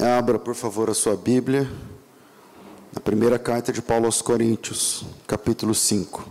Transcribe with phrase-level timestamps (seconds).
[0.00, 1.68] Abra, por favor, a sua Bíblia,
[2.94, 6.24] na primeira carta de Paulo aos Coríntios, capítulo 5.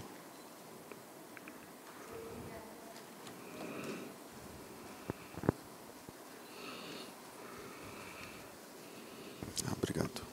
[9.67, 10.27] Ah, Obrigado.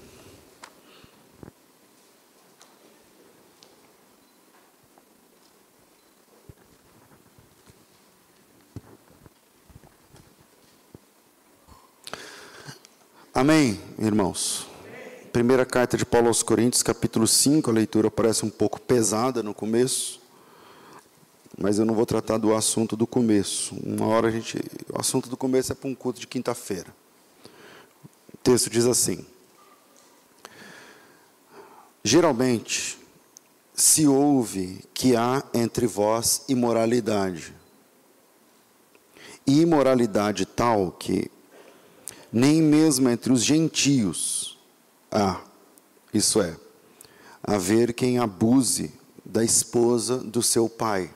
[13.45, 14.67] Amém, irmãos.
[15.31, 19.53] Primeira carta de Paulo aos Coríntios, capítulo 5, a leitura parece um pouco pesada no
[19.53, 20.19] começo,
[21.59, 23.77] mas eu não vou tratar do assunto do começo.
[23.85, 24.57] Uma hora a gente.
[24.91, 26.89] O assunto do começo é para um culto de quinta-feira.
[28.33, 29.27] O texto diz assim:
[32.03, 32.99] Geralmente
[33.75, 37.55] se ouve que há entre vós imoralidade.
[39.47, 41.31] E imoralidade tal que
[42.35, 44.59] nem mesmo entre os gentios
[45.09, 45.41] há,
[46.13, 46.57] isso é,
[47.41, 48.93] haver quem abuse
[49.25, 51.15] da esposa do seu pai.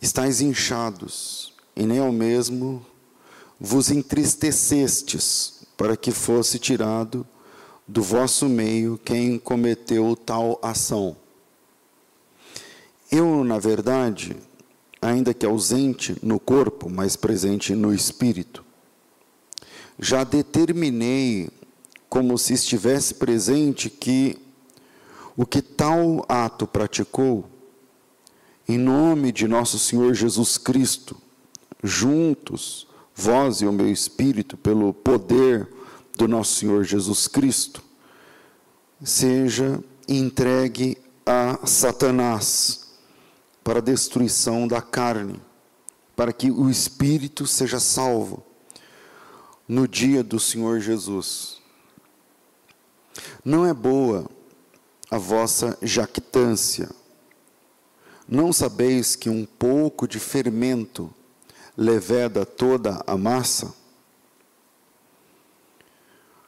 [0.00, 2.84] Estais inchados, e nem ao mesmo
[3.60, 7.24] vos entristecestes, para que fosse tirado
[7.86, 11.16] do vosso meio quem cometeu tal ação.
[13.12, 14.36] Eu, na verdade,
[15.00, 18.71] ainda que ausente no corpo, mas presente no espírito,
[20.02, 21.48] já determinei,
[22.08, 24.36] como se estivesse presente, que
[25.36, 27.48] o que tal ato praticou,
[28.68, 31.16] em nome de nosso Senhor Jesus Cristo,
[31.84, 35.68] juntos, vós e o meu espírito, pelo poder
[36.18, 37.80] do nosso Senhor Jesus Cristo,
[39.04, 42.88] seja entregue a Satanás
[43.62, 45.40] para a destruição da carne,
[46.16, 48.42] para que o espírito seja salvo
[49.72, 51.56] no dia do Senhor Jesus.
[53.42, 54.28] Não é boa
[55.10, 56.90] a vossa jactância.
[58.28, 61.10] Não sabeis que um pouco de fermento
[61.74, 63.74] leveda toda a massa?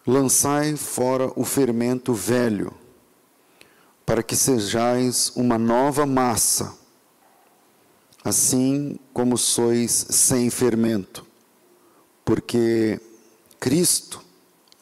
[0.06, 2.74] Lançai fora o fermento velho,
[4.04, 6.76] para que sejais uma nova massa,
[8.22, 11.24] assim como sois sem fermento
[12.24, 13.00] porque
[13.64, 14.20] Cristo,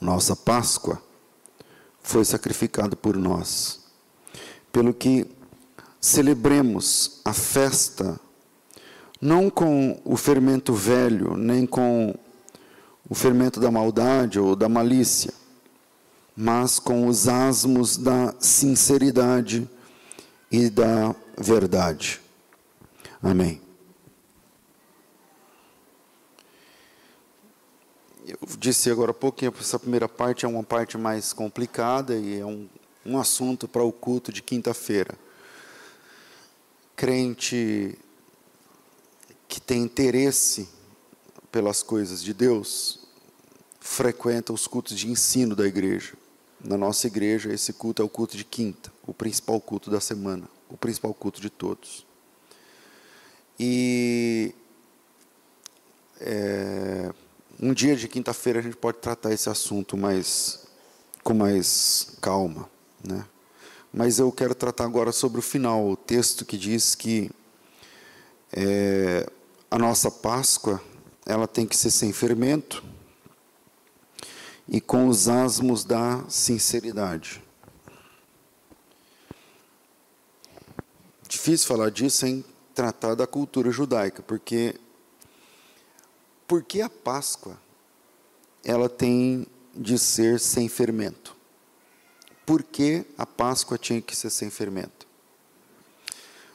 [0.00, 1.00] nossa Páscoa,
[2.02, 3.78] foi sacrificado por nós.
[4.72, 5.24] Pelo que
[6.00, 8.18] celebremos a festa
[9.20, 12.12] não com o fermento velho, nem com
[13.08, 15.32] o fermento da maldade ou da malícia,
[16.36, 19.70] mas com os asmos da sinceridade
[20.50, 22.20] e da verdade.
[23.22, 23.61] Amém.
[28.40, 32.38] Eu disse agora há pouco que essa primeira parte é uma parte mais complicada e
[32.40, 32.68] é um,
[33.04, 35.14] um assunto para o culto de quinta-feira.
[36.96, 37.98] Crente
[39.48, 40.68] que tem interesse
[41.50, 43.00] pelas coisas de Deus
[43.80, 46.14] frequenta os cultos de ensino da igreja.
[46.64, 50.48] Na nossa igreja, esse culto é o culto de quinta, o principal culto da semana,
[50.70, 52.06] o principal culto de todos.
[53.58, 54.54] E
[56.20, 57.12] é,
[57.62, 60.66] um dia de quinta-feira a gente pode tratar esse assunto mais
[61.22, 62.68] com mais calma,
[63.04, 63.24] né?
[63.92, 67.30] Mas eu quero tratar agora sobre o final, o texto que diz que
[68.52, 69.30] é,
[69.70, 70.82] a nossa Páscoa
[71.24, 72.82] ela tem que ser sem fermento
[74.66, 77.40] e com os asmos da sinceridade.
[81.28, 84.74] Difícil falar disso sem tratar da cultura judaica, porque
[86.52, 87.58] por que a Páscoa
[88.62, 91.34] ela tem de ser sem fermento?
[92.44, 95.06] Por que a Páscoa tinha que ser sem fermento?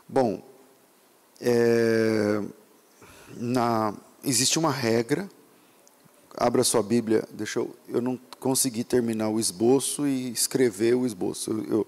[0.07, 0.47] Bom,
[1.41, 2.43] é,
[3.37, 3.91] na,
[4.23, 5.27] existe uma regra.
[6.35, 7.27] Abra sua Bíblia.
[7.31, 7.75] Deixa eu.
[7.89, 11.49] Eu não consegui terminar o esboço e escrever o esboço.
[11.49, 11.87] Eu, eu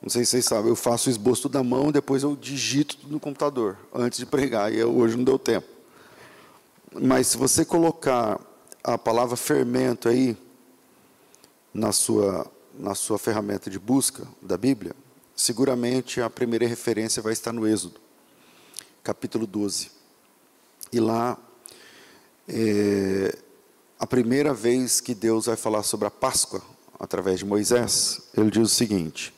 [0.00, 3.18] não sei se vocês sabem, eu faço o esboço da mão, depois eu digito no
[3.18, 4.72] computador antes de pregar.
[4.72, 5.71] E eu, hoje não deu tempo.
[7.00, 8.40] Mas se você colocar
[8.84, 10.36] a palavra fermento aí
[11.72, 14.94] na sua, na sua ferramenta de busca da Bíblia,
[15.34, 17.98] seguramente a primeira referência vai estar no Êxodo,
[19.02, 19.90] capítulo 12.
[20.92, 21.38] E lá,
[22.46, 23.38] é,
[23.98, 26.62] a primeira vez que Deus vai falar sobre a Páscoa,
[27.00, 29.32] através de Moisés, ele diz o seguinte: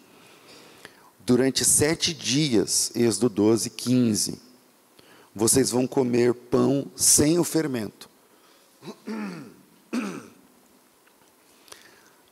[1.25, 4.44] durante sete dias, Êxodo 12, 15,
[5.35, 8.09] vocês vão comer pão sem o fermento.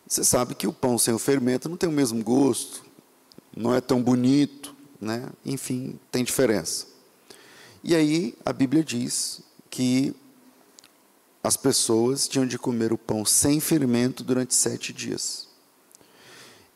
[0.06, 2.84] Você sabe que o pão sem o fermento não tem o mesmo gosto,
[3.56, 5.30] não é tão bonito, né?
[5.44, 6.86] enfim, tem diferença.
[7.82, 9.40] E aí a Bíblia diz
[9.70, 10.14] que
[11.42, 15.48] as pessoas tinham de comer o pão sem fermento durante sete dias.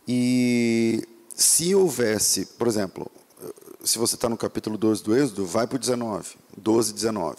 [0.09, 3.11] E se houvesse, por exemplo,
[3.87, 7.37] se você está no capítulo 12 do Êxodo, vai para o 19, 12, 19.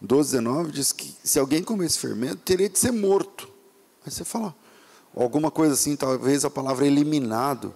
[0.00, 3.48] 12, 19 diz que se alguém comesse fermento, teria de ser morto.
[4.04, 4.54] Aí você fala,
[5.14, 7.74] alguma coisa assim, talvez a palavra eliminado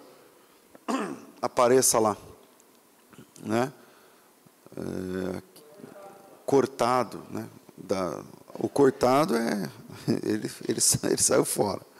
[1.42, 2.16] apareça lá.
[3.42, 3.72] Né?
[4.76, 5.42] É,
[6.46, 7.46] cortado, né?
[7.76, 8.22] Da,
[8.54, 9.70] o cortado é
[10.22, 11.91] ele, ele, ele saiu fora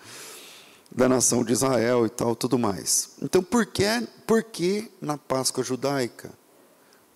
[0.94, 3.10] da nação de Israel e tal, tudo mais.
[3.20, 3.84] Então, por que,
[4.26, 6.30] por que na Páscoa judaica?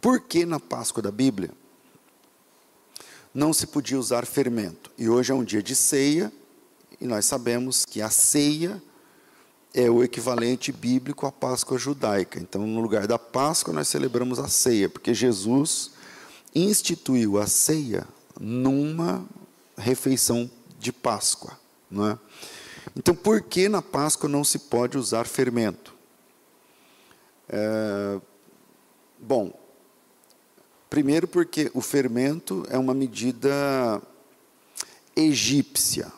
[0.00, 1.50] Por que na Páscoa da Bíblia?
[3.34, 4.90] Não se podia usar fermento.
[4.96, 6.32] E hoje é um dia de ceia,
[6.99, 8.82] e nós sabemos que a ceia
[9.75, 12.40] é o equivalente bíblico à Páscoa judaica.
[12.40, 15.90] Então, no lugar da Páscoa, nós celebramos a ceia, porque Jesus
[16.55, 18.06] instituiu a ceia
[18.40, 19.22] numa
[19.76, 21.58] refeição de Páscoa,
[21.90, 22.19] não é?
[22.94, 25.94] Então, por que na Páscoa não se pode usar fermento?
[27.49, 28.21] É,
[29.19, 29.53] bom,
[30.91, 34.00] primeiro porque o fermento é uma medida
[35.15, 36.12] egípcia.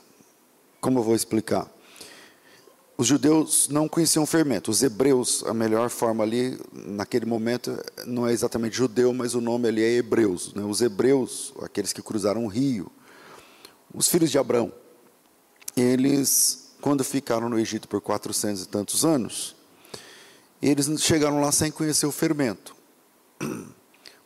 [0.81, 1.71] Como eu vou explicar?
[2.97, 4.73] Os judeus não conheciam fermento.
[4.73, 9.69] Os hebreus, a melhor forma ali, naquele momento, não é exatamente judeu, mas o nome
[9.69, 10.53] ali é hebreus.
[10.53, 10.65] Né?
[10.65, 12.91] Os hebreus, aqueles que cruzaram o rio,
[13.95, 14.73] os filhos de Abraão,
[15.81, 19.57] eles, quando ficaram no Egito por 400 e tantos anos,
[20.61, 22.75] eles chegaram lá sem conhecer o fermento.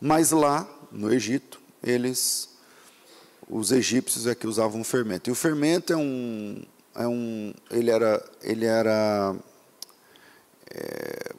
[0.00, 2.48] Mas lá, no Egito, eles,
[3.48, 5.28] os egípcios é que usavam fermento.
[5.28, 6.62] E o fermento é um,
[6.94, 9.36] é um ele era, ele era,
[10.70, 11.32] é,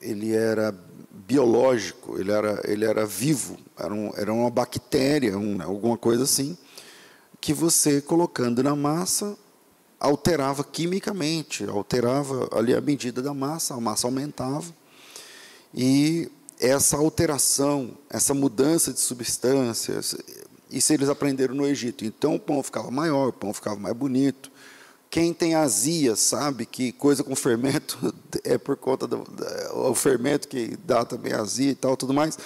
[0.00, 0.74] ele era
[1.10, 6.56] biológico, ele era, ele era vivo, era, um, era uma bactéria, um, alguma coisa assim,
[7.42, 9.36] que você colocando na massa
[9.98, 14.72] alterava quimicamente, alterava ali a medida da massa, a massa aumentava.
[15.74, 16.30] E
[16.60, 20.16] essa alteração, essa mudança de substâncias,
[20.70, 22.04] isso eles aprenderam no Egito.
[22.04, 24.48] Então o pão ficava maior, o pão ficava mais bonito.
[25.10, 30.76] Quem tem azia sabe que coisa com fermento é por conta do, do fermento que
[30.84, 32.38] dá também azia e tal, tudo mais.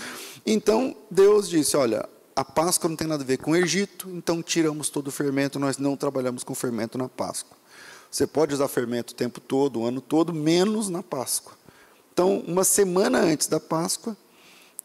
[0.47, 4.43] Então Deus disse: olha, a Páscoa não tem nada a ver com o Egito, então
[4.43, 7.57] tiramos todo o fermento, nós não trabalhamos com fermento na Páscoa.
[8.11, 11.55] Você pode usar fermento o tempo todo, o ano todo, menos na Páscoa.
[12.13, 14.15] Então, uma semana antes da Páscoa,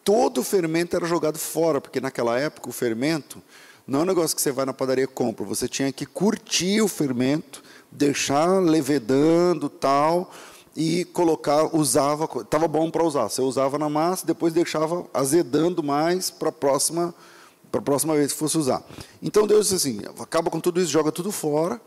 [0.01, 3.41] todo o fermento era jogado fora, porque naquela época o fermento
[3.85, 6.81] não é um negócio que você vai na padaria e compra, você tinha que curtir
[6.81, 7.61] o fermento,
[7.91, 10.31] deixar levedando tal,
[10.73, 13.27] e colocar, usava, estava bom para usar.
[13.27, 17.13] Você usava na massa, depois deixava azedando mais para a próxima
[17.71, 18.83] para a próxima vez que fosse usar.
[19.21, 21.79] Então Deus disse assim: acaba com tudo isso, joga tudo fora,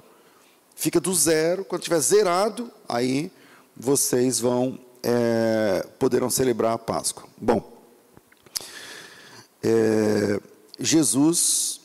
[0.75, 1.65] fica do zero.
[1.65, 3.31] Quando tiver zerado, aí
[3.77, 7.29] vocês vão é, poderão celebrar a Páscoa.
[7.37, 7.73] Bom,
[9.63, 10.41] é,
[10.81, 11.81] Jesus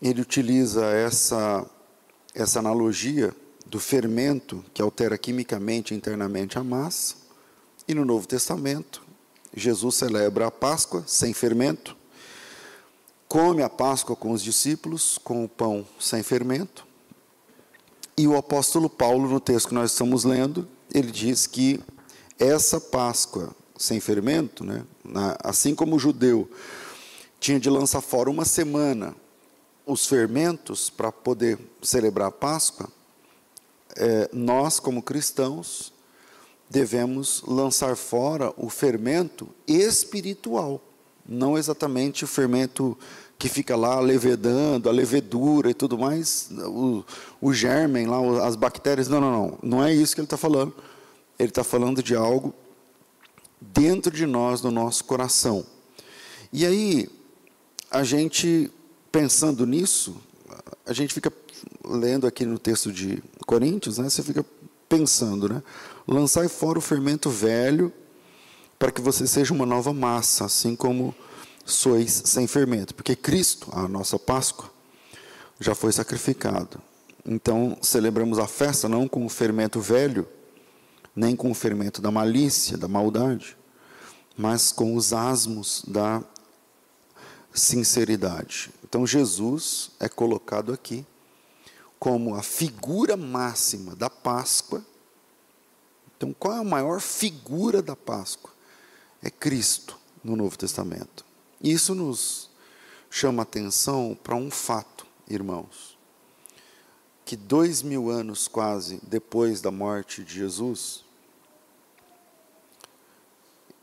[0.00, 1.66] ele utiliza essa
[2.34, 3.34] essa analogia
[3.66, 7.16] do fermento que altera quimicamente internamente a massa.
[7.86, 9.02] E no Novo Testamento,
[9.54, 11.96] Jesus celebra a Páscoa sem fermento
[13.34, 16.86] come a Páscoa com os discípulos, com o pão sem fermento.
[18.16, 21.80] E o apóstolo Paulo, no texto que nós estamos lendo, ele diz que
[22.38, 24.84] essa Páscoa sem fermento, né,
[25.42, 26.48] assim como o judeu
[27.40, 29.16] tinha de lançar fora uma semana
[29.84, 32.88] os fermentos para poder celebrar a Páscoa,
[33.96, 35.92] é, nós, como cristãos,
[36.70, 40.80] devemos lançar fora o fermento espiritual,
[41.26, 42.96] não exatamente o fermento
[43.44, 47.04] que fica lá levedando, a levedura e tudo mais, o,
[47.42, 49.06] o germen lá, as bactérias.
[49.06, 49.58] Não, não, não.
[49.62, 50.72] Não é isso que ele está falando.
[51.38, 52.54] Ele está falando de algo
[53.60, 55.62] dentro de nós, no nosso coração.
[56.50, 57.06] E aí,
[57.90, 58.70] a gente,
[59.12, 60.16] pensando nisso,
[60.86, 61.30] a gente fica
[61.84, 64.42] lendo aqui no texto de Coríntios, né, você fica
[64.88, 65.62] pensando, né?
[66.08, 67.92] Lançai fora o fermento velho,
[68.78, 71.14] para que você seja uma nova massa, assim como
[71.64, 74.70] sois sem fermento, porque Cristo, a nossa Páscoa,
[75.58, 76.80] já foi sacrificado.
[77.24, 80.28] Então, celebramos a festa não com o fermento velho,
[81.16, 83.56] nem com o fermento da malícia, da maldade,
[84.36, 86.22] mas com os asmos da
[87.52, 88.70] sinceridade.
[88.82, 91.06] Então, Jesus é colocado aqui
[91.98, 94.84] como a figura máxima da Páscoa.
[96.16, 98.52] Então, qual é a maior figura da Páscoa?
[99.22, 101.23] É Cristo no Novo Testamento.
[101.64, 102.50] Isso nos
[103.08, 105.96] chama atenção para um fato, irmãos,
[107.24, 111.02] que dois mil anos quase depois da morte de Jesus,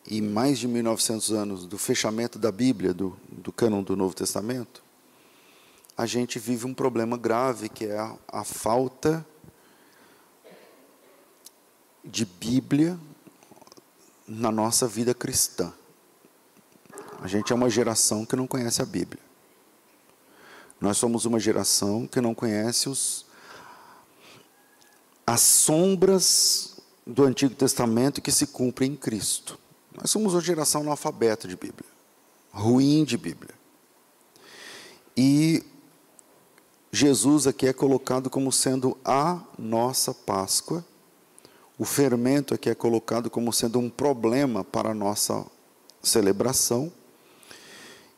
[0.05, 4.83] e mais de 1900 anos do fechamento da Bíblia, do, do cânon do Novo Testamento,
[5.97, 9.25] a gente vive um problema grave que é a, a falta
[12.05, 12.99] de Bíblia
[14.27, 15.73] na nossa vida cristã.
[17.21, 19.21] A gente é uma geração que não conhece a Bíblia.
[20.79, 23.27] Nós somos uma geração que não conhece os,
[25.25, 29.59] as sombras do Antigo Testamento que se cumprem em Cristo.
[29.95, 31.89] Nós somos uma geração analfabeta de Bíblia,
[32.51, 33.53] ruim de Bíblia.
[35.15, 35.63] E
[36.91, 40.83] Jesus aqui é colocado como sendo a nossa Páscoa.
[41.77, 45.45] O fermento aqui é colocado como sendo um problema para a nossa
[46.01, 46.91] celebração.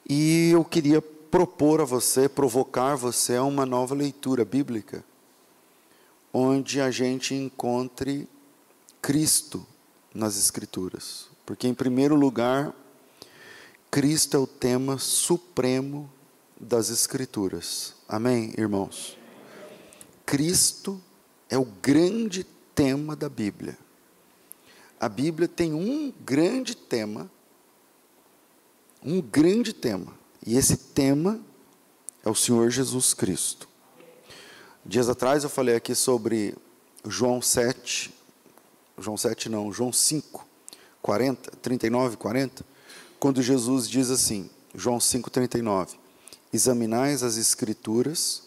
[0.08, 5.04] E eu queria propor a você, provocar você a uma nova leitura bíblica,
[6.32, 8.28] onde a gente encontre
[9.02, 9.66] Cristo
[10.14, 11.28] nas Escrituras.
[11.46, 12.74] Porque, em primeiro lugar,
[13.90, 16.10] Cristo é o tema supremo
[16.60, 17.96] das Escrituras.
[18.08, 19.18] Amém, irmãos?
[20.26, 21.02] Cristo
[21.50, 23.78] é o grande tema da Bíblia.
[25.00, 27.30] A Bíblia tem um grande tema,
[29.06, 30.14] um grande tema,
[30.46, 31.40] e esse tema
[32.24, 33.68] é o Senhor Jesus Cristo.
[34.86, 36.56] Dias atrás eu falei aqui sobre
[37.06, 38.14] João 7,
[38.98, 40.48] João 7 não, João 5,
[41.02, 42.66] 40, 39, 40,
[43.20, 45.98] quando Jesus diz assim, João 5, 39,
[46.52, 48.44] examinais as Escrituras,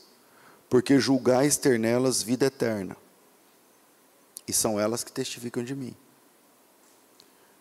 [0.69, 2.97] porque julgais ter nelas vida eterna,
[4.49, 5.95] e são elas que testificam de mim.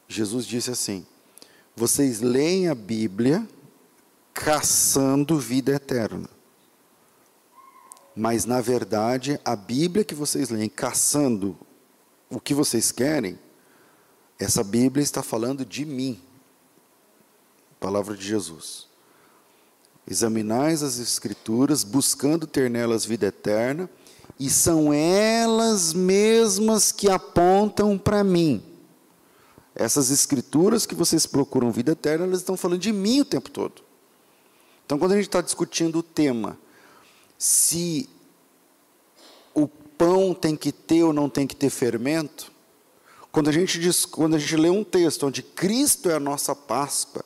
[0.07, 1.05] Jesus disse assim:
[1.75, 3.47] vocês leem a Bíblia
[4.33, 6.29] caçando vida eterna.
[8.15, 11.57] Mas, na verdade, a Bíblia que vocês leem caçando
[12.29, 13.37] o que vocês querem,
[14.39, 16.21] essa Bíblia está falando de mim.
[17.79, 18.87] Palavra de Jesus.
[20.09, 23.89] Examinais as Escrituras, buscando ter nelas vida eterna,
[24.39, 28.63] e são elas mesmas que apontam para mim.
[29.75, 33.83] Essas Escrituras que vocês procuram vida eterna, elas estão falando de mim o tempo todo.
[34.85, 36.57] Então, quando a gente está discutindo o tema,
[37.37, 38.07] se
[39.53, 42.51] o pão tem que ter ou não tem que ter fermento,
[43.31, 46.55] quando a gente, diz, quando a gente lê um texto onde Cristo é a nossa
[46.55, 47.25] Páscoa,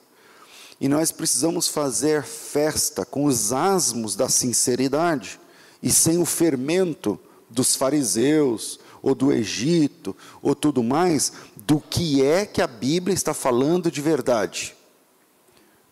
[0.82, 5.40] e nós precisamos fazer festa com os asmos da sinceridade
[5.84, 12.46] e sem o fermento dos fariseus ou do Egito ou tudo mais, do que é
[12.46, 14.76] que a Bíblia está falando de verdade?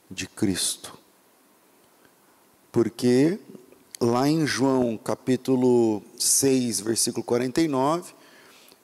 [0.10, 0.98] De Cristo.
[2.72, 3.40] Porque
[4.00, 8.14] lá em João capítulo 6, versículo 49,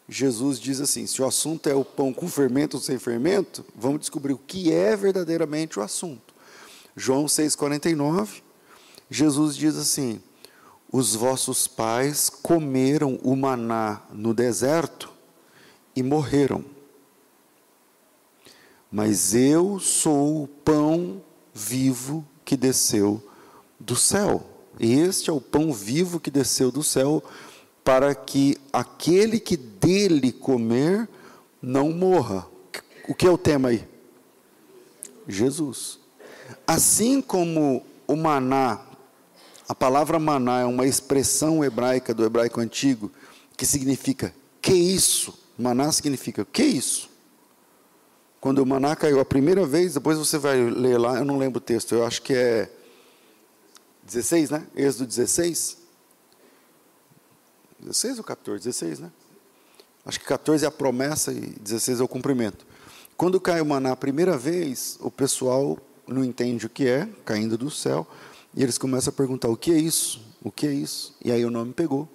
[0.07, 4.01] Jesus diz assim: se o assunto é o pão com fermento ou sem fermento, vamos
[4.01, 6.33] descobrir o que é verdadeiramente o assunto.
[6.95, 8.41] João 6,49,
[9.09, 10.21] Jesus diz assim:
[10.93, 15.11] os vossos pais comeram o maná no deserto
[15.95, 16.63] e morreram.
[18.91, 21.19] Mas eu sou o pão
[21.51, 23.27] vivo que desceu
[23.79, 24.47] do céu.
[24.79, 27.23] Este é o pão vivo que desceu do céu
[27.83, 31.09] para que aquele que dele comer
[31.59, 32.47] não morra.
[33.09, 33.83] O que é o tema aí?
[35.27, 35.97] Jesus.
[36.67, 38.92] Assim como o maná,
[39.73, 43.11] a palavra maná é uma expressão hebraica do hebraico antigo
[43.57, 45.33] que significa que isso?
[45.57, 47.09] Maná significa que isso?
[48.39, 51.57] Quando o maná caiu a primeira vez, depois você vai ler lá, eu não lembro
[51.57, 52.69] o texto, eu acho que é
[54.03, 54.67] 16, né?
[54.75, 55.79] Êxodo 16.
[57.79, 58.63] 16 ou 14?
[58.63, 59.11] 16, né?
[60.05, 62.63] Acho que 14 é a promessa e 16 é o cumprimento.
[63.17, 67.57] Quando cai o maná a primeira vez, o pessoal não entende o que é, caindo
[67.57, 68.05] do céu,
[68.55, 70.21] e eles começam a perguntar: o que é isso?
[70.43, 71.15] O que é isso?
[71.23, 72.07] E aí o nome pegou.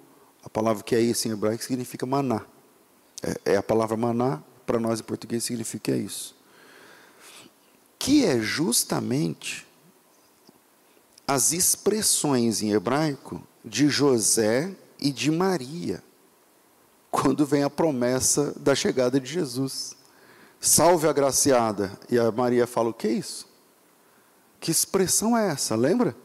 [0.43, 2.45] A palavra que é isso em hebraico significa maná.
[3.21, 6.35] É, é a palavra maná, para nós em português, significa isso.
[7.97, 9.67] Que é justamente
[11.27, 16.01] as expressões em hebraico de José e de Maria,
[17.11, 19.95] quando vem a promessa da chegada de Jesus.
[20.61, 21.91] Salve a graciada.
[22.09, 23.47] E a Maria fala: O que é isso?
[24.59, 25.75] Que expressão é essa?
[25.75, 26.15] Lembra?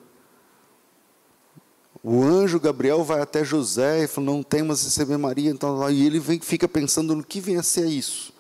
[2.07, 5.51] O anjo Gabriel vai até José e fala: Não temas receber Maria.
[5.51, 8.35] Então, e ele vem, fica pensando no que vem a ser isso.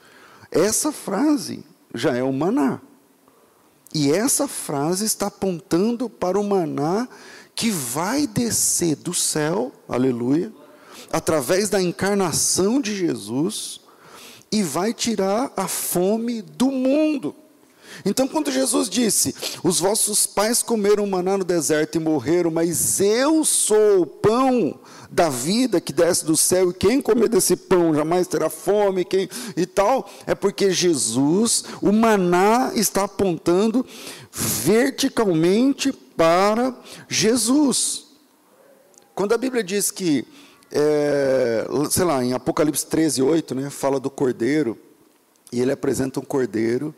[0.50, 2.82] Essa frase já é o maná.
[3.94, 7.08] E essa frase está apontando para o maná
[7.54, 10.52] que vai descer do céu, aleluia,
[11.10, 13.80] através da encarnação de Jesus,
[14.52, 17.34] e vai tirar a fome do mundo.
[18.04, 23.44] Então, quando Jesus disse: Os vossos pais comeram maná no deserto e morreram, mas eu
[23.44, 24.78] sou o pão
[25.10, 29.28] da vida que desce do céu, e quem comer desse pão jamais terá fome, quem,
[29.56, 33.86] e tal, é porque Jesus, o maná está apontando
[34.32, 36.74] verticalmente para
[37.08, 38.06] Jesus.
[39.14, 40.26] Quando a Bíblia diz que,
[40.72, 44.76] é, sei lá, em Apocalipse 13, 8, né, fala do cordeiro,
[45.52, 46.92] e ele apresenta um cordeiro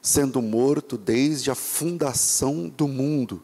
[0.00, 3.42] sendo morto desde a fundação do mundo.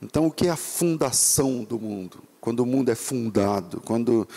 [0.00, 2.22] Então, o que é a fundação do mundo?
[2.40, 4.28] Quando o mundo é fundado, quando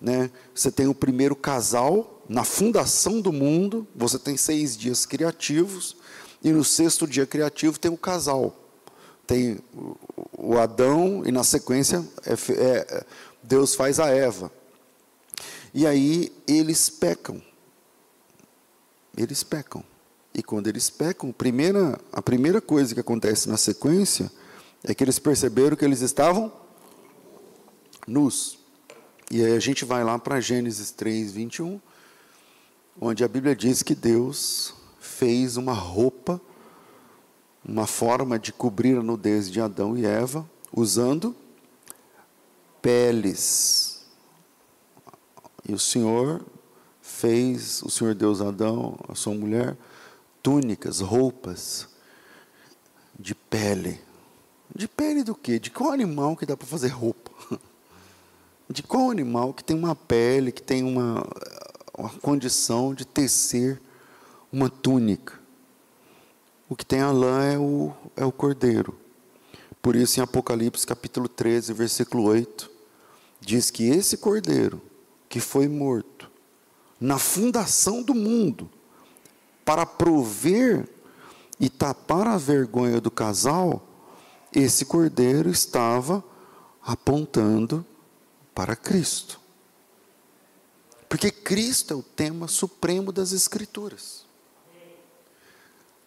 [0.00, 5.96] né, você tem o primeiro casal, na fundação do mundo, você tem seis dias criativos,
[6.42, 8.56] e no sexto dia criativo tem o casal.
[9.24, 9.60] Tem
[10.36, 13.04] o Adão, e na sequência, é, é,
[13.42, 14.50] Deus faz a Eva.
[15.72, 17.40] E aí eles pecam.
[19.16, 19.84] Eles pecam.
[20.34, 24.30] E quando eles pecam, a primeira, a primeira coisa que acontece na sequência
[24.82, 26.52] é que eles perceberam que eles estavam
[28.06, 28.58] nus.
[29.30, 31.80] E aí a gente vai lá para Gênesis 3, 21,
[33.00, 36.40] onde a Bíblia diz que Deus fez uma roupa,
[37.64, 41.34] uma forma de cobrir a nudez de Adão e Eva, usando
[42.80, 44.04] peles.
[45.68, 46.44] E o Senhor
[47.00, 49.76] fez, o Senhor Deus Adão, a sua mulher,
[50.42, 51.88] túnicas, roupas
[53.18, 54.00] de pele.
[54.74, 55.58] De pele do quê?
[55.58, 57.30] De qual animal que dá para fazer roupa?
[58.68, 61.26] De qual animal que tem uma pele, que tem uma,
[61.98, 63.78] uma condição de tecer
[64.50, 65.38] uma túnica?
[66.70, 68.96] O que tem a lã é o, é o cordeiro.
[69.82, 72.70] Por isso, em Apocalipse capítulo 13, versículo 8,
[73.40, 74.80] diz que esse cordeiro
[75.28, 76.30] que foi morto
[76.98, 78.70] na fundação do mundo,
[79.64, 80.88] para prover
[81.58, 83.86] e tapar a vergonha do casal,
[84.52, 86.22] esse cordeiro estava
[86.82, 87.86] apontando
[88.54, 89.40] para Cristo.
[91.08, 94.24] Porque Cristo é o tema supremo das Escrituras.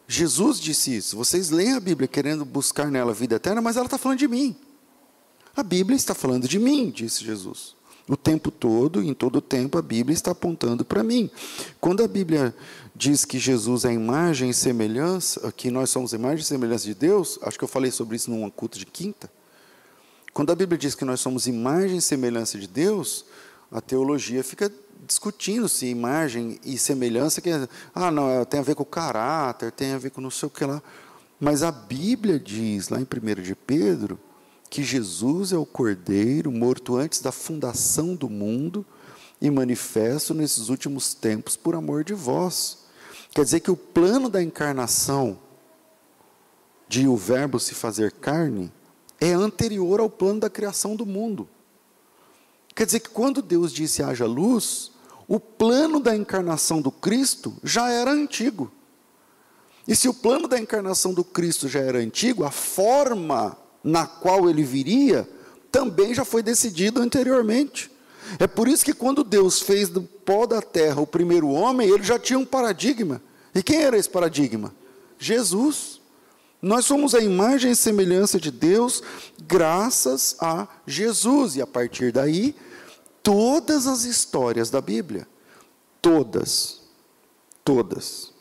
[0.07, 1.15] Jesus disse isso.
[1.15, 4.27] Vocês leem a Bíblia querendo buscar nela a vida eterna, mas ela está falando de
[4.27, 4.55] mim.
[5.55, 7.75] A Bíblia está falando de mim, disse Jesus.
[8.07, 11.29] O tempo todo, em todo o tempo, a Bíblia está apontando para mim.
[11.81, 12.55] Quando a Bíblia
[12.95, 17.39] diz que Jesus é imagem e semelhança, que nós somos imagem e semelhança de Deus,
[17.41, 19.29] acho que eu falei sobre isso num culto de quinta.
[20.33, 23.25] Quando a Bíblia diz que nós somos imagem e semelhança de Deus,
[23.71, 24.71] a teologia fica
[25.07, 27.49] discutindo se imagem e semelhança que
[27.93, 30.47] ah não é, tem a ver com o caráter, tem a ver com não sei
[30.47, 30.81] o que lá.
[31.39, 34.19] Mas a Bíblia diz lá em 1 de Pedro
[34.75, 38.85] que Jesus é o Cordeiro morto antes da fundação do mundo
[39.41, 42.79] e manifesto nesses últimos tempos por amor de vós.
[43.33, 45.39] Quer dizer que o plano da encarnação,
[46.89, 48.69] de o Verbo se fazer carne,
[49.17, 51.47] é anterior ao plano da criação do mundo.
[52.75, 54.91] Quer dizer que quando Deus disse haja luz,
[55.25, 58.69] o plano da encarnação do Cristo já era antigo.
[59.87, 64.49] E se o plano da encarnação do Cristo já era antigo, a forma na qual
[64.49, 65.29] ele viria,
[65.71, 67.91] também já foi decidido anteriormente.
[68.39, 72.01] É por isso que quando Deus fez do pó da terra o primeiro homem, ele
[72.01, 73.21] já tinha um paradigma.
[73.53, 74.73] E quem era esse paradigma?
[75.19, 76.01] Jesus.
[76.59, 79.03] Nós somos a imagem e semelhança de Deus
[79.47, 81.55] graças a Jesus.
[81.55, 82.55] E a partir daí,
[83.21, 85.27] todas as histórias da Bíblia,
[86.01, 86.81] todas,
[87.63, 88.33] todas,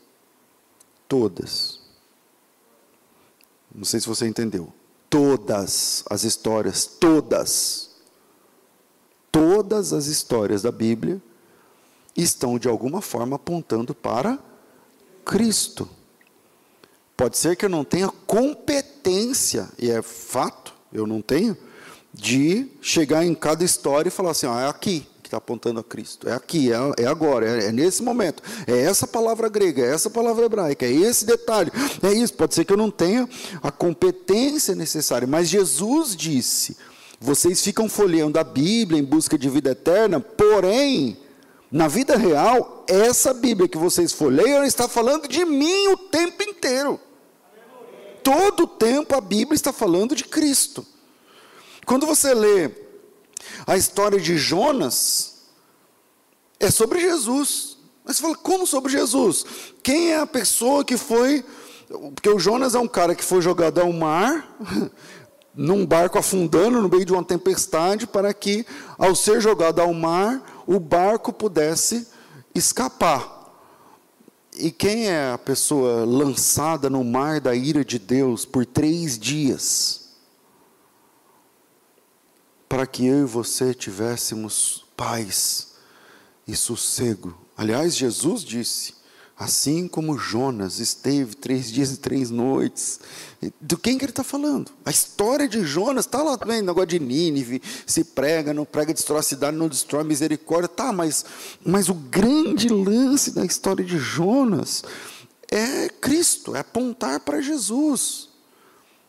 [1.07, 1.81] todas.
[3.75, 4.73] Não sei se você entendeu
[5.15, 7.91] todas as histórias, todas,
[9.31, 11.23] todas as histórias da Bíblia
[12.17, 14.41] estão de alguma forma apontando para
[15.25, 15.89] Cristo.
[17.17, 21.57] Pode ser que eu não tenha competência, e é fato, eu não tenho,
[22.13, 26.29] de chegar em cada história e falar assim: ah, é aqui, está apontando a Cristo.
[26.29, 28.43] É aqui, é, é agora, é, é, nesse momento.
[28.67, 31.71] É essa palavra grega, é essa palavra hebraica, é esse detalhe.
[32.03, 32.35] É isso.
[32.35, 33.29] Pode ser que eu não tenha
[33.63, 36.77] a competência necessária, mas Jesus disse:
[37.21, 41.17] vocês ficam folheando a Bíblia em busca de vida eterna, porém,
[41.71, 47.01] na vida real, essa Bíblia que vocês folheiam está falando de mim o tempo inteiro.
[48.23, 50.87] Todo o tempo a Bíblia está falando de Cristo.
[51.85, 52.84] Quando você lê
[53.67, 55.35] a história de Jonas,
[56.61, 57.79] é sobre Jesus.
[58.05, 59.45] Mas você fala, como sobre Jesus?
[59.83, 61.45] Quem é a pessoa que foi.
[62.15, 64.57] Porque o Jonas é um cara que foi jogado ao mar,
[65.55, 68.67] num barco afundando no meio de uma tempestade, para que,
[68.99, 72.09] ao ser jogado ao mar, o barco pudesse
[72.55, 73.35] escapar.
[74.57, 80.04] E quem é a pessoa lançada no mar da ira de Deus por três dias?
[82.75, 85.75] Para que eu e você tivéssemos paz
[86.45, 87.33] e sossego.
[87.57, 88.95] Aliás, Jesus disse:
[89.39, 92.99] Assim como Jonas esteve três dias e três noites.
[93.61, 94.73] Do quem que ele está falando?
[94.85, 99.21] A história de Jonas está lá também, negócio de Nínive, se prega, não prega, destrói
[99.21, 100.67] a cidade, não destrói a misericórdia.
[100.67, 101.25] Tá, mas,
[101.65, 104.83] mas o grande lance da história de Jonas
[105.49, 108.34] é Cristo, é apontar para Jesus.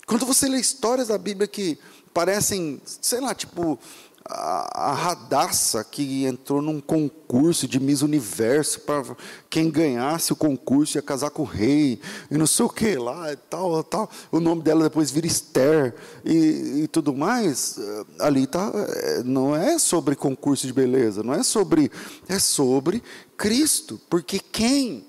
[0.06, 1.80] Quando você lê histórias da Bíblia que
[2.14, 3.80] parecem, sei lá, tipo
[4.28, 9.16] a, a Radassa que entrou num concurso de Miss Universo para
[9.50, 13.32] quem ganhasse o concurso ia casar com o rei e não sei o que lá
[13.32, 14.10] e tal tal.
[14.32, 17.78] O nome dela depois vira Esther e, e tudo mais.
[17.78, 21.92] Eh, ali tá eh, não é sobre concurso de beleza não é sobre
[22.28, 23.04] é sobre
[23.38, 24.02] Cristo.
[24.10, 25.06] Porque quem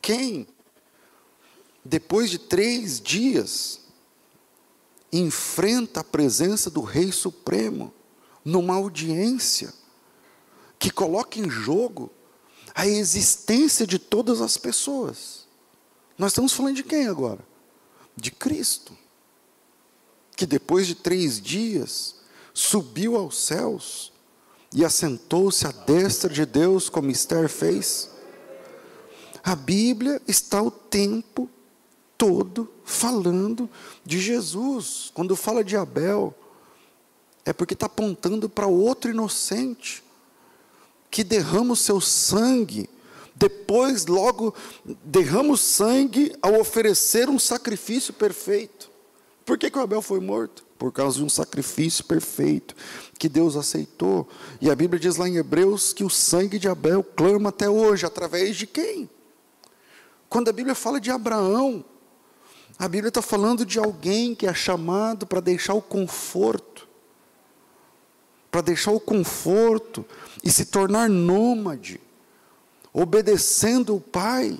[0.00, 0.46] quem
[1.84, 3.81] depois de três dias
[5.12, 7.92] enfrenta a presença do Rei Supremo
[8.44, 9.72] numa audiência
[10.78, 12.10] que coloca em jogo
[12.74, 15.46] a existência de todas as pessoas.
[16.16, 17.40] Nós estamos falando de quem agora?
[18.16, 18.96] De Cristo,
[20.34, 22.16] que depois de três dias
[22.54, 24.12] subiu aos céus
[24.74, 28.10] e assentou-se à destra de Deus, como Esther fez.
[29.44, 31.48] A Bíblia está o tempo
[32.22, 33.68] todo falando
[34.04, 35.10] de Jesus.
[35.12, 36.32] Quando fala de Abel,
[37.44, 40.04] é porque está apontando para outro inocente
[41.10, 42.88] que derrama o seu sangue,
[43.34, 44.54] depois logo
[45.04, 48.88] derrama o sangue ao oferecer um sacrifício perfeito.
[49.44, 50.64] Por que, que o Abel foi morto?
[50.78, 52.76] Por causa de um sacrifício perfeito
[53.18, 54.28] que Deus aceitou.
[54.60, 58.06] E a Bíblia diz lá em Hebreus que o sangue de Abel clama até hoje,
[58.06, 59.10] através de quem?
[60.28, 61.84] Quando a Bíblia fala de Abraão,
[62.78, 66.88] a Bíblia está falando de alguém que é chamado para deixar o conforto,
[68.50, 70.04] para deixar o conforto
[70.42, 72.00] e se tornar nômade,
[72.92, 74.58] obedecendo o Pai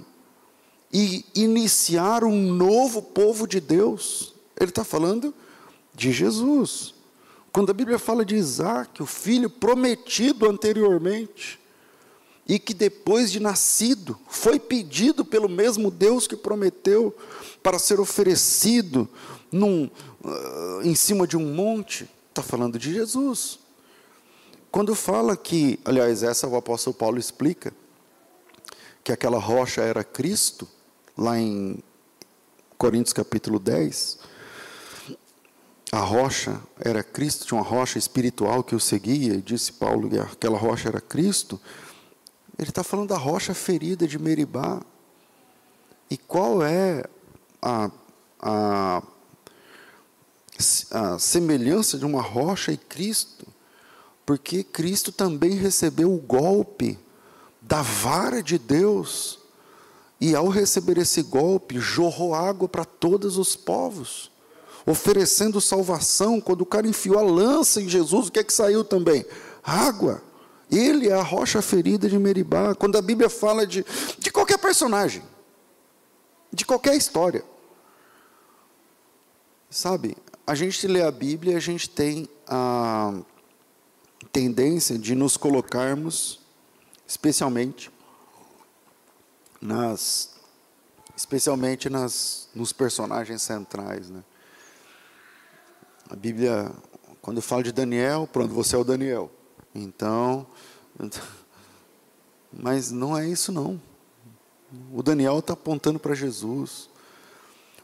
[0.92, 4.35] e iniciar um novo povo de Deus.
[4.59, 5.35] Ele está falando
[5.94, 6.94] de Jesus.
[7.53, 11.62] Quando a Bíblia fala de Isaac, o filho prometido anteriormente,
[12.47, 17.17] e que depois de nascido foi pedido pelo mesmo Deus que prometeu
[17.63, 19.09] para ser oferecido
[19.51, 19.89] num,
[20.25, 23.59] uh, em cima de um monte, está falando de Jesus.
[24.71, 27.73] Quando fala que, aliás, essa o apóstolo Paulo explica,
[29.05, 30.67] que aquela rocha era Cristo,
[31.17, 31.79] lá em
[32.79, 34.19] Coríntios capítulo 10,
[35.93, 40.19] a rocha era Cristo, tinha uma rocha espiritual que o seguia, e disse Paulo que
[40.19, 41.61] aquela rocha era Cristo.
[42.59, 44.81] Ele está falando da rocha ferida de Meribá.
[46.11, 47.05] E qual é
[47.61, 47.91] a,
[48.41, 49.03] a,
[50.91, 53.47] a semelhança de uma rocha e Cristo?
[54.27, 56.99] Porque Cristo também recebeu o golpe
[57.61, 59.38] da vara de Deus,
[60.21, 64.31] e ao receber esse golpe, jorrou água para todos os povos,
[64.85, 66.41] oferecendo salvação.
[66.41, 69.25] Quando o cara enfiou a lança em Jesus, o que é que saiu também?
[69.65, 70.23] Água.
[70.73, 72.75] Ele é a rocha ferida de Meribá.
[72.75, 73.85] Quando a Bíblia fala de,
[74.19, 75.23] de qualquer personagem,
[76.51, 77.45] de qualquer história,
[79.69, 83.13] sabe, a gente lê a Bíblia e a gente tem a
[84.33, 86.41] tendência de nos colocarmos,
[87.07, 87.91] especialmente
[89.61, 90.31] nas,
[91.15, 94.25] especialmente nas, nos personagens centrais, né?
[96.09, 96.73] A Bíblia,
[97.21, 99.31] quando fala de Daniel, pronto, você é o Daniel.
[99.75, 100.47] Então,
[102.53, 103.81] mas não é isso não.
[104.93, 106.89] O Daniel está apontando para Jesus.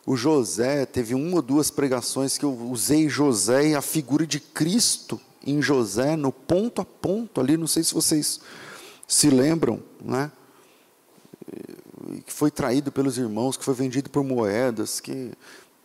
[0.06, 4.40] O José teve uma ou duas pregações que eu usei José e a figura de
[4.40, 8.40] Cristo em José, no ponto a ponto ali, não sei se vocês
[9.06, 10.30] se lembram, né?
[12.26, 15.32] Que foi traído pelos irmãos, que foi vendido por moedas, que,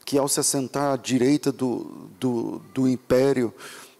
[0.06, 3.54] que ao se assentar à direita do, do, do império,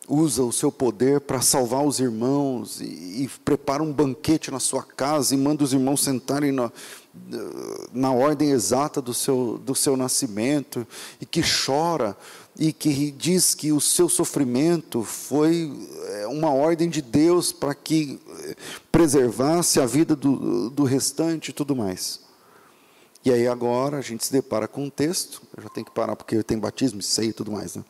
[0.08, 4.84] usa o seu poder para salvar os irmãos e, e, prepara um banquete na sua
[4.84, 6.72] casa e manda os irmãos sentarem na,
[7.94, 10.86] na ordem exata do seu, do seu nascimento
[11.22, 12.18] e que chora
[12.58, 15.72] e que diz que o seu sofrimento foi
[16.08, 18.56] é, uma ordem de Deus para que é,
[18.92, 22.20] preservasse a vida do, do restante e tudo mais.
[23.26, 26.16] E aí agora a gente se depara com um texto, eu já tenho que parar
[26.16, 27.84] porque tem batismo, ceia e tudo mais, né?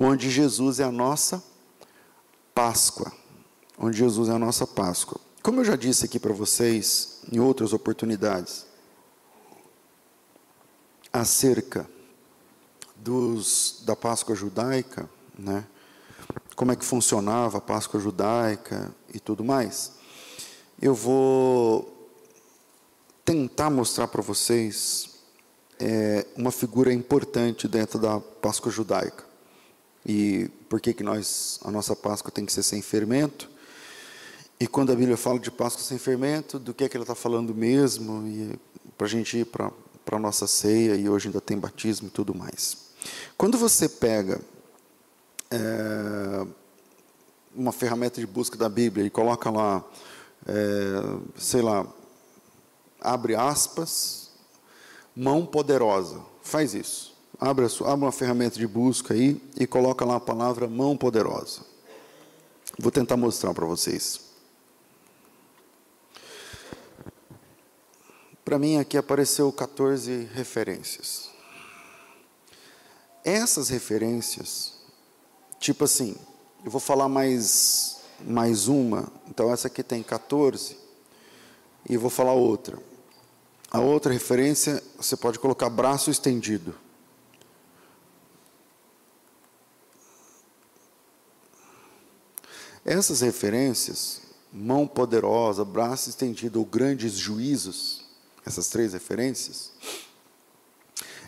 [0.00, 1.42] Onde Jesus é a nossa
[2.54, 3.12] Páscoa.
[3.76, 5.20] Onde Jesus é a nossa Páscoa.
[5.42, 8.64] Como eu já disse aqui para vocês em outras oportunidades,
[11.12, 11.88] acerca
[12.94, 15.66] dos, da Páscoa judaica, né?
[16.54, 19.92] como é que funcionava a Páscoa judaica e tudo mais,
[20.80, 22.08] eu vou
[23.24, 25.18] tentar mostrar para vocês
[25.78, 29.27] é, uma figura importante dentro da Páscoa judaica.
[30.08, 33.50] E por que, que nós, a nossa Páscoa tem que ser sem fermento?
[34.58, 37.14] E quando a Bíblia fala de Páscoa sem fermento, do que é que ela está
[37.14, 38.26] falando mesmo?
[38.26, 38.58] E
[38.96, 39.70] para a gente ir para
[40.10, 42.88] a nossa ceia, e hoje ainda tem batismo e tudo mais.
[43.36, 44.40] Quando você pega
[45.50, 46.46] é,
[47.54, 49.84] uma ferramenta de busca da Bíblia e coloca lá,
[50.46, 51.86] é, sei lá,
[52.98, 54.30] abre aspas,
[55.14, 56.22] mão poderosa.
[56.42, 57.07] Faz isso.
[57.40, 60.96] Abre, a sua, abre uma ferramenta de busca aí e coloca lá a palavra mão
[60.96, 61.60] poderosa.
[62.78, 64.20] Vou tentar mostrar para vocês.
[68.44, 71.30] Para mim aqui apareceu 14 referências.
[73.24, 74.74] Essas referências,
[75.60, 76.16] tipo assim,
[76.64, 80.76] eu vou falar mais mais uma, então essa aqui tem 14
[81.88, 82.78] e vou falar outra.
[83.70, 86.74] A outra referência, você pode colocar braço estendido.
[92.88, 98.06] Essas referências, mão poderosa, braço estendido ou grandes juízos,
[98.46, 99.72] essas três referências,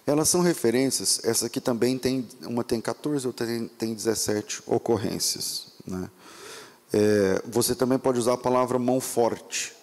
[0.06, 5.66] elas são referências, essa aqui também tem, uma tem 14, outra tem, tem 17 ocorrências.
[5.86, 6.10] Né?
[6.94, 9.74] É, você também pode usar a palavra mão forte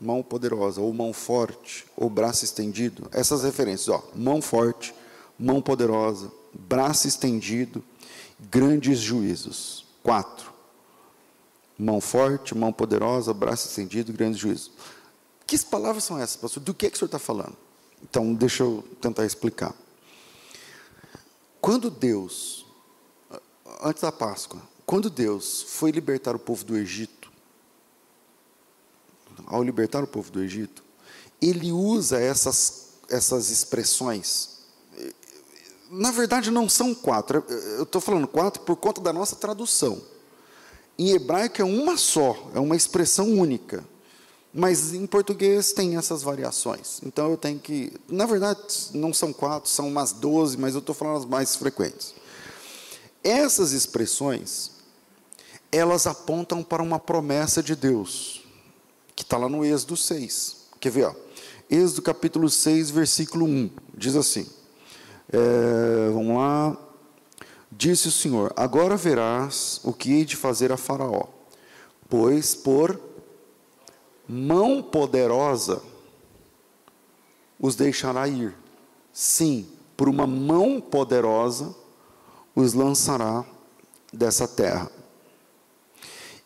[0.00, 3.06] mão poderosa, ou mão forte, ou braço estendido.
[3.12, 4.94] Essas referências, ó, mão forte,
[5.38, 7.84] mão poderosa, braço estendido,
[8.38, 9.84] grandes juízos.
[10.02, 10.59] Quatro.
[11.80, 14.70] Mão forte, mão poderosa, braço estendido, grandes juízos.
[15.46, 16.62] Que palavras são essas, pastor?
[16.62, 17.56] Do que, é que o senhor está falando?
[18.02, 19.74] Então, deixa eu tentar explicar.
[21.60, 22.66] Quando Deus,
[23.82, 27.32] antes da Páscoa, quando Deus foi libertar o povo do Egito,
[29.46, 30.82] ao libertar o povo do Egito,
[31.40, 34.60] ele usa essas, essas expressões.
[35.90, 37.44] Na verdade, não são quatro.
[37.48, 40.00] Eu estou falando quatro por conta da nossa tradução.
[41.00, 43.82] Em hebraico é uma só, é uma expressão única.
[44.52, 47.00] Mas em português tem essas variações.
[47.02, 47.90] Então eu tenho que.
[48.06, 48.60] Na verdade,
[48.92, 52.12] não são quatro, são umas doze, mas eu estou falando as mais frequentes.
[53.24, 54.72] Essas expressões,
[55.72, 58.42] elas apontam para uma promessa de Deus
[59.16, 60.66] que está lá no Êxodo 6.
[60.78, 61.04] Quer ver?
[61.04, 61.14] Ó?
[61.70, 63.70] Êxodo capítulo 6, versículo 1.
[63.96, 64.46] Diz assim:
[65.32, 66.89] é, Vamos lá.
[67.70, 71.24] Disse o Senhor: Agora verás o que hei de fazer a Faraó,
[72.08, 73.00] pois por
[74.28, 75.82] mão poderosa
[77.58, 78.56] os deixará ir.
[79.12, 81.74] Sim, por uma mão poderosa
[82.54, 83.44] os lançará
[84.12, 84.90] dessa terra.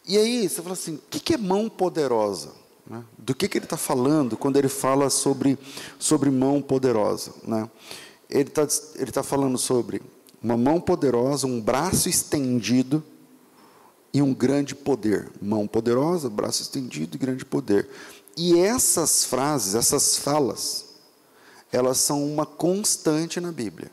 [0.07, 2.53] E aí você fala assim: o que é mão poderosa?
[2.87, 3.03] Né?
[3.17, 5.59] Do que, que ele está falando quando ele fala sobre,
[5.99, 7.33] sobre mão poderosa?
[7.43, 7.71] Né?
[8.29, 10.03] Ele está ele tá falando sobre
[10.45, 13.03] uma mão poderosa, um braço estendido
[14.13, 15.31] e um grande poder.
[15.41, 17.89] Mão poderosa, braço estendido e grande poder.
[18.37, 20.85] E essas frases, essas falas,
[21.73, 23.91] elas são uma constante na Bíblia.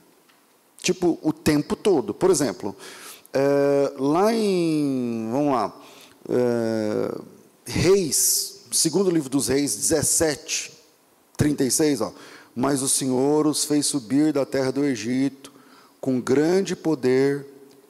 [0.81, 2.13] Tipo, o tempo todo.
[2.13, 2.75] Por exemplo,
[3.33, 5.29] é, lá em.
[5.31, 5.81] Vamos lá.
[6.27, 7.17] É,
[7.65, 10.73] Reis, segundo livro dos Reis, 17,
[11.37, 12.13] 36, ó.
[12.53, 15.50] Mas o Senhor os fez subir da terra do Egito
[16.01, 17.45] com grande poder,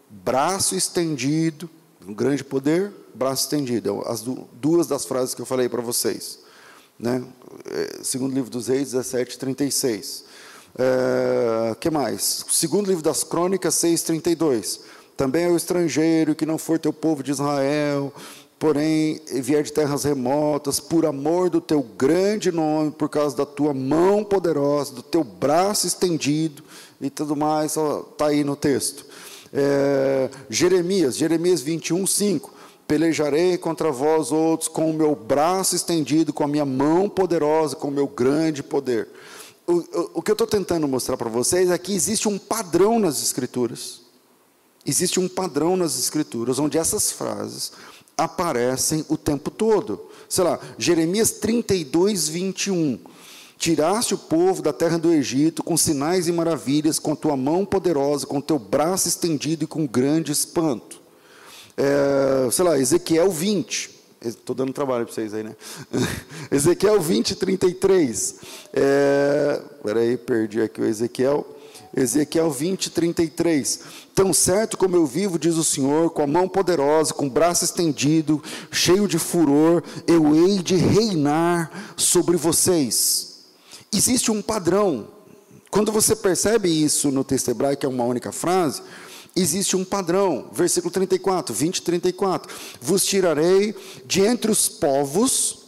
[0.09, 1.69] braço estendido,
[2.05, 4.03] um grande poder, braço estendido.
[4.05, 6.39] É as duas das frases que eu falei para vocês.
[6.99, 7.23] Né?
[7.65, 10.25] É, segundo livro dos Reis, 17, 36.
[10.77, 12.45] É, que mais?
[12.51, 14.81] Segundo livro das Crônicas, 6, 32
[15.21, 18.11] também é o estrangeiro que não for teu povo de Israel,
[18.61, 23.73] porém vier de terras remotas, por amor do teu grande nome, por causa da tua
[23.73, 26.63] mão poderosa, do teu braço estendido
[27.01, 29.03] e tudo mais, está aí no texto.
[29.51, 32.53] É, Jeremias, Jeremias 21, 5.
[32.87, 37.87] Pelejarei contra vós outros com o meu braço estendido, com a minha mão poderosa, com
[37.87, 39.07] o meu grande poder.
[39.65, 42.99] o, o, o que eu estou tentando mostrar para vocês é que existe um padrão
[42.99, 44.01] nas Escrituras.
[44.85, 47.71] Existe um padrão nas Escrituras onde essas frases
[48.17, 50.09] aparecem o tempo todo.
[50.27, 52.99] Sei lá, Jeremias 32, 21.
[53.57, 58.25] Tiraste o povo da terra do Egito com sinais e maravilhas, com tua mão poderosa,
[58.25, 60.99] com teu braço estendido e com grande espanto.
[61.77, 64.01] É, sei lá, Ezequiel 20.
[64.23, 65.55] Estou dando trabalho para vocês aí, né?
[66.51, 68.35] Ezequiel 20, 33.
[68.73, 71.45] É, peraí, perdi aqui o Ezequiel.
[71.95, 73.79] Ezequiel 20, 33.
[74.15, 77.65] Tão certo como eu vivo, diz o Senhor, com a mão poderosa, com o braço
[77.65, 83.31] estendido, cheio de furor, eu hei de reinar sobre vocês
[83.93, 85.07] existe um padrão.
[85.69, 88.81] Quando você percebe isso no texto hebraico, é uma única frase,
[89.35, 90.49] existe um padrão.
[90.51, 92.53] Versículo 34, 20 e 34.
[92.81, 93.75] Vos tirarei
[94.05, 95.60] de entre os povos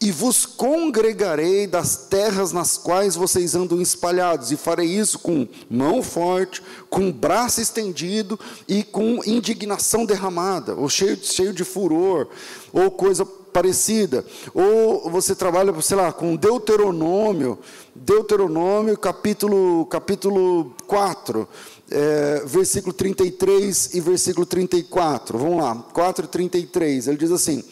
[0.00, 6.02] e vos congregarei das terras nas quais vocês andam espalhados, e farei isso com mão
[6.02, 12.28] forte, com braço estendido e com indignação derramada, ou cheio, cheio de furor,
[12.72, 14.24] ou coisa parecida.
[14.52, 17.56] Ou você trabalha, sei lá, com Deuteronômio,
[17.94, 21.48] Deuteronômio capítulo, capítulo 4,
[21.90, 25.38] é, versículo 33 e versículo 34.
[25.38, 27.06] Vamos lá, 4 e 33.
[27.06, 27.62] Ele diz assim: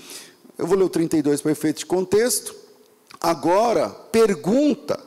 [0.62, 2.54] eu vou ler o 32 para efeito de contexto.
[3.20, 4.98] Agora, pergunta,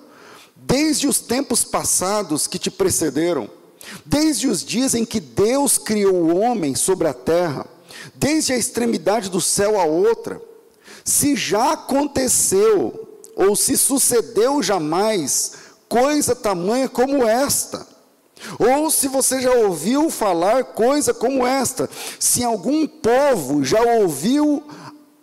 [0.54, 3.50] desde os tempos passados que te precederam,
[4.06, 7.66] desde os dias em que Deus criou o homem sobre a terra,
[8.14, 10.42] desde a extremidade do céu a outra,
[11.06, 15.54] se já aconteceu, ou se sucedeu jamais,
[15.88, 17.88] coisa tamanha como esta.
[18.60, 21.90] Ou se você já ouviu falar coisa como esta,
[22.20, 24.62] se algum povo já ouviu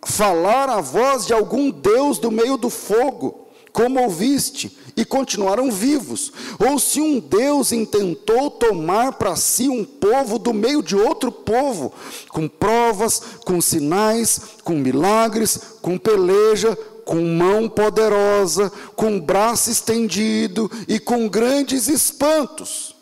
[0.05, 6.31] falar a voz de algum Deus do meio do fogo, como ouviste, e continuaram vivos,
[6.59, 11.91] ou se um Deus intentou tomar para si um povo do meio de outro povo,
[12.29, 20.99] com provas, com sinais, com milagres, com peleja, com mão poderosa, com braço estendido e
[20.99, 22.92] com grandes espantos.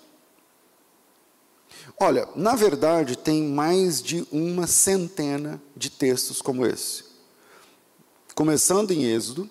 [2.03, 7.03] Olha, na verdade, tem mais de uma centena de textos como esse,
[8.33, 9.47] começando em Êxodo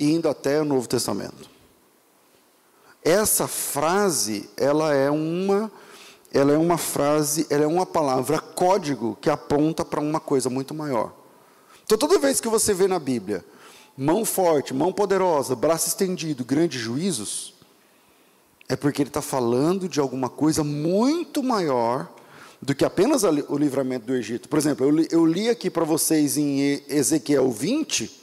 [0.00, 1.46] e indo até o Novo Testamento.
[3.04, 5.70] Essa frase, ela é uma
[6.32, 10.72] ela é uma frase, ela é uma palavra código que aponta para uma coisa muito
[10.72, 11.12] maior.
[11.84, 13.44] Então, toda vez que você vê na Bíblia
[13.94, 17.53] mão forte, mão poderosa, braço estendido, grandes juízos,
[18.68, 22.08] é porque ele está falando de alguma coisa muito maior
[22.60, 24.48] do que apenas o livramento do Egito.
[24.48, 28.22] Por exemplo, eu li, eu li aqui para vocês em Ezequiel 20,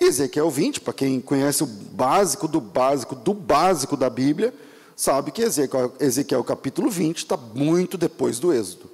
[0.00, 4.54] Ezequiel 20, para quem conhece o básico do básico do básico da Bíblia,
[4.96, 8.90] sabe que Ezequiel, Ezequiel capítulo 20 está muito depois do Êxodo.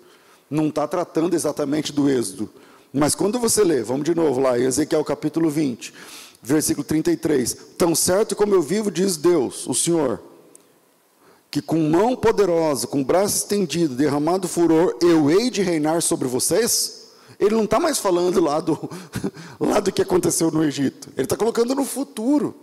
[0.50, 2.50] Não está tratando exatamente do Êxodo.
[2.92, 5.94] Mas quando você lê, vamos de novo lá, Ezequiel capítulo 20,
[6.42, 7.57] versículo 33.
[7.79, 10.20] Tão certo como eu vivo, diz Deus, o Senhor,
[11.50, 17.08] que com mão poderosa, com braço estendido, derramado furor, eu hei de reinar sobre vocês.
[17.40, 18.78] Ele não está mais falando lá do,
[19.58, 21.08] lá do que aconteceu no Egito.
[21.16, 22.54] Ele está colocando no futuro.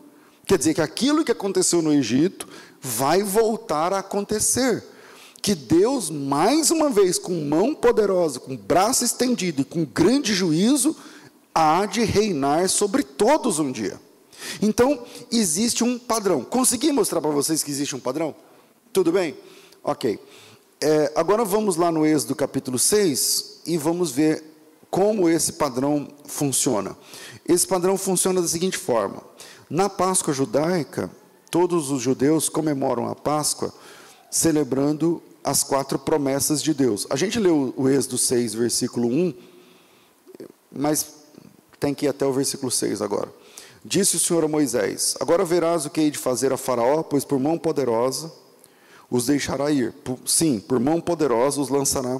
[0.46, 2.48] Quer dizer que aquilo que aconteceu no Egito
[2.82, 4.84] vai voltar a acontecer.
[5.42, 10.96] Que Deus, mais uma vez, com mão poderosa, com braço estendido e com grande juízo,
[11.54, 14.00] há de reinar sobre todos um dia.
[14.62, 16.44] Então, existe um padrão.
[16.44, 18.34] Consegui mostrar para vocês que existe um padrão?
[18.94, 19.36] Tudo bem?
[19.84, 20.20] Ok.
[20.80, 24.44] É, agora vamos lá no Êxodo capítulo 6 e vamos ver
[24.90, 26.96] como esse padrão funciona?
[27.48, 29.22] Esse padrão funciona da seguinte forma:
[29.70, 31.10] na Páscoa judaica,
[31.50, 33.74] todos os judeus comemoram a Páscoa
[34.30, 37.08] celebrando as quatro promessas de Deus.
[37.10, 39.34] A gente leu o Êxodo 6, versículo 1,
[40.72, 41.06] mas
[41.80, 43.32] tem que ir até o versículo 6 agora.
[43.84, 47.26] Disse o Senhor a Moisés: Agora verás o que hei de fazer a Faraó, pois
[47.26, 48.32] por mão poderosa
[49.10, 49.94] os deixará ir.
[50.26, 52.20] Sim, por mão poderosa os lançará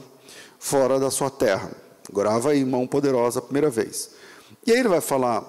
[0.60, 1.72] fora da sua terra.
[2.12, 4.12] Grava aí, mão poderosa, a primeira vez.
[4.66, 5.44] E aí ele vai falar,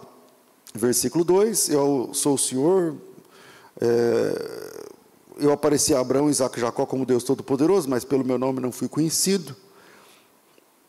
[0.75, 2.97] versículo 2: Eu sou o Senhor,
[3.81, 4.69] é,
[5.39, 8.73] eu apareci a Abraão, Isaac e Jacó como Deus Todo-Poderoso, mas pelo meu nome não
[8.73, 9.55] fui conhecido.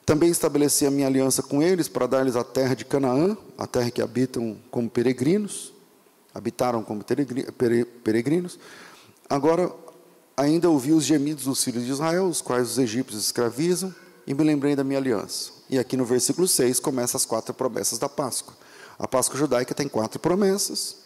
[0.06, 3.92] Também estabeleci a minha aliança com eles para dar-lhes a terra de Canaã, a terra
[3.92, 5.72] que habitam como peregrinos,
[6.34, 7.04] habitaram como
[8.04, 8.58] peregrinos.
[9.30, 9.72] Agora,
[10.40, 13.94] ainda ouvi os gemidos dos filhos de Israel, os quais os egípcios escravizam,
[14.26, 15.52] e me lembrei da minha aliança.
[15.70, 18.56] E aqui no versículo 6 começa as quatro promessas da Páscoa.
[18.98, 20.98] A Páscoa judaica tem quatro promessas,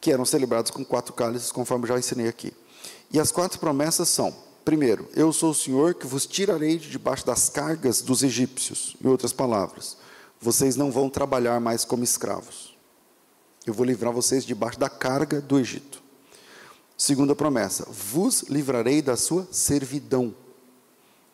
[0.00, 2.52] que eram celebrados com quatro cálices, conforme já ensinei aqui.
[3.10, 4.32] E as quatro promessas são:
[4.64, 8.96] primeiro, eu sou o Senhor que vos tirarei de debaixo das cargas dos egípcios.
[9.02, 9.96] Em outras palavras,
[10.40, 12.76] vocês não vão trabalhar mais como escravos.
[13.66, 16.05] Eu vou livrar vocês debaixo da carga do Egito.
[16.96, 20.34] Segunda promessa: vos livrarei da sua servidão.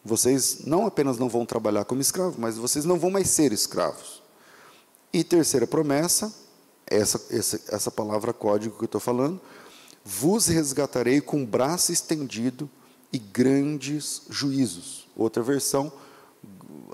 [0.04, 4.20] Vocês não apenas não vão trabalhar como escravos, mas vocês não vão mais ser escravos.
[5.12, 6.34] E terceira promessa,
[6.86, 9.40] essa, essa, essa palavra código que eu estou falando,
[10.04, 12.68] vos resgatarei com braço estendido
[13.12, 15.06] e grandes juízos.
[15.14, 15.92] Outra versão,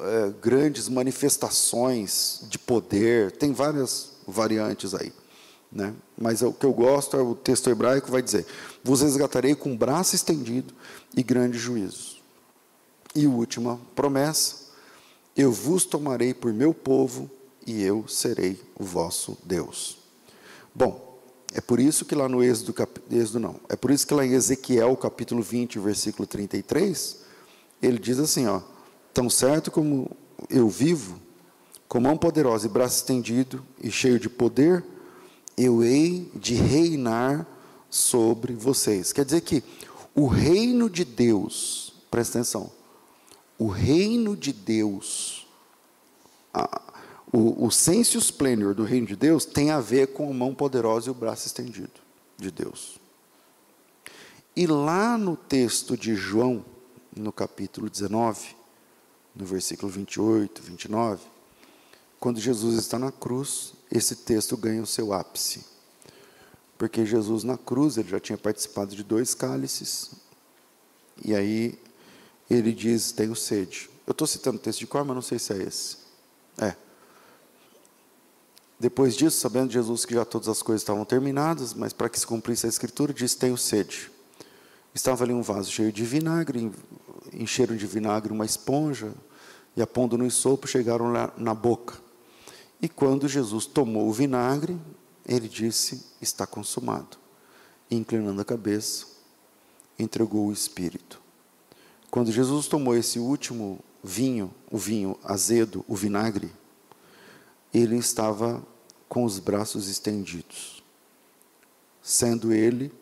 [0.00, 5.12] é, grandes manifestações de poder, tem várias variantes aí.
[5.70, 5.94] Né?
[6.16, 8.46] Mas o que eu gosto é o texto hebraico vai dizer:
[8.82, 10.72] Vos resgatarei com braço estendido
[11.16, 12.22] e grandes juízos.
[13.14, 14.56] E última promessa:
[15.36, 17.30] Eu vos tomarei por meu povo
[17.66, 19.98] e eu serei o vosso Deus.
[20.74, 21.18] Bom,
[21.52, 22.74] é por isso que lá no Êxodo,
[23.10, 27.18] Êxodo não, é por isso que lá em Ezequiel, capítulo 20, versículo 33,
[27.82, 28.62] ele diz assim, ó:
[29.12, 30.10] Tão certo como
[30.48, 31.18] eu vivo,
[31.88, 34.84] com mão poderosa e braço estendido e cheio de poder,
[35.58, 37.44] eu hei de reinar
[37.90, 39.12] sobre vocês.
[39.12, 39.62] Quer dizer que
[40.14, 42.70] o reino de Deus, presta atenção,
[43.58, 45.48] o reino de Deus,
[46.54, 46.80] a,
[47.32, 51.08] o, o sensus plenior do reino de Deus tem a ver com a mão poderosa
[51.08, 52.00] e o braço estendido
[52.36, 53.00] de Deus.
[54.54, 56.64] E lá no texto de João,
[57.16, 58.56] no capítulo 19,
[59.34, 61.22] no versículo 28, 29,
[62.20, 65.64] quando Jesus está na cruz, esse texto ganha o seu ápice.
[66.76, 70.10] Porque Jesus na cruz, ele já tinha participado de dois cálices,
[71.24, 71.78] e aí
[72.48, 73.90] ele diz: Tenho sede.
[74.06, 75.96] Eu estou citando o texto de cor, mas não sei se é esse.
[76.58, 76.74] É.
[78.78, 82.26] Depois disso, sabendo Jesus que já todas as coisas estavam terminadas, mas para que se
[82.26, 84.10] cumprisse a escritura, disse: Tenho sede.
[84.94, 86.72] Estava ali um vaso cheio de vinagre,
[87.32, 89.12] encheram de vinagre uma esponja,
[89.76, 92.07] e a pondo no sopo chegaram lá na boca.
[92.80, 94.78] E quando Jesus tomou o vinagre,
[95.26, 97.18] ele disse: Está consumado.
[97.90, 99.06] E, inclinando a cabeça,
[99.98, 101.20] entregou o Espírito.
[102.10, 106.50] Quando Jesus tomou esse último vinho, o vinho azedo, o vinagre,
[107.72, 108.62] ele estava
[109.08, 110.82] com os braços estendidos,
[112.02, 112.92] sendo ele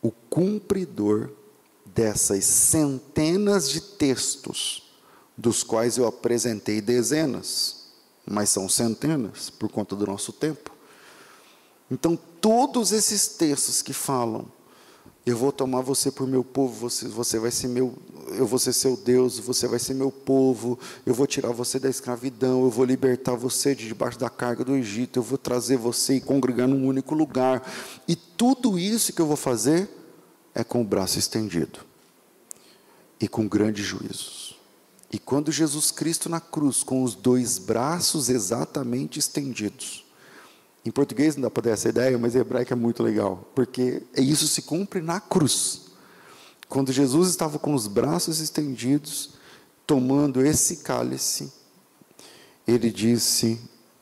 [0.00, 1.30] o cumpridor
[1.84, 4.84] dessas centenas de textos,
[5.36, 7.77] dos quais eu apresentei dezenas,
[8.30, 10.72] mas são centenas por conta do nosso tempo.
[11.90, 14.46] Então, todos esses textos que falam
[15.30, 17.94] eu vou tomar você por meu povo, você, você vai ser meu,
[18.28, 21.88] eu vou ser seu Deus, você vai ser meu povo, eu vou tirar você da
[21.88, 26.14] escravidão, eu vou libertar você de debaixo da carga do Egito, eu vou trazer você
[26.14, 27.62] e congregar num único lugar.
[28.06, 29.88] E tudo isso que eu vou fazer
[30.54, 31.80] é com o braço estendido
[33.20, 34.57] e com grandes juízos.
[35.10, 40.04] E quando Jesus Cristo na cruz, com os dois braços exatamente estendidos,
[40.84, 44.02] em português não dá para dar essa ideia, mas em hebraico é muito legal, porque
[44.16, 45.82] isso se cumpre na cruz.
[46.68, 49.30] Quando Jesus estava com os braços estendidos,
[49.86, 51.50] tomando esse cálice,
[52.66, 53.58] ele disse,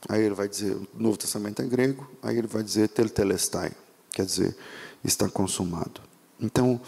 [0.08, 3.70] aí ele vai dizer, o Novo Testamento é grego, aí ele vai dizer teltelestai,
[4.10, 4.56] quer dizer,
[5.04, 6.00] está consumado.
[6.40, 6.80] Então,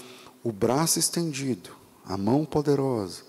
[0.42, 1.70] o braço estendido,
[2.04, 3.22] a mão poderosa,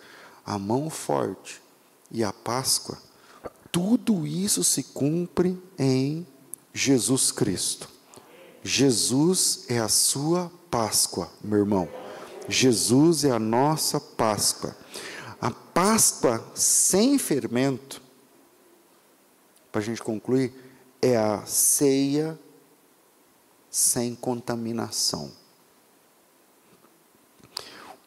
[0.50, 1.62] a mão forte
[2.10, 2.98] e a Páscoa,
[3.72, 6.26] tudo isso se cumpre em
[6.74, 7.88] Jesus Cristo.
[8.64, 11.88] Jesus é a sua Páscoa, meu irmão.
[12.48, 14.76] Jesus é a nossa Páscoa.
[15.40, 18.02] A Páscoa sem fermento,
[19.72, 20.52] para a gente concluir,
[21.00, 22.40] é a ceia
[23.70, 25.32] sem contaminação.